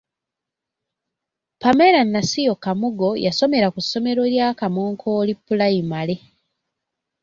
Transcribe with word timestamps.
Pamela 1.61 2.01
Nasiyo 2.13 2.53
Kamugo 2.63 3.09
yasomera 3.25 3.67
ku 3.73 3.79
ssomero 3.85 4.23
lya 4.33 4.47
Kamonkoli 4.59 5.33
pulayimale. 5.45 6.15